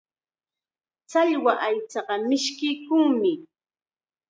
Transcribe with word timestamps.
Challwa 1.11 1.53
aychaqa 1.67 2.15
mishkiykunmi. 2.27 3.31